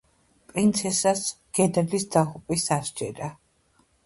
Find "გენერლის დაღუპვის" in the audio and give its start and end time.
1.59-2.67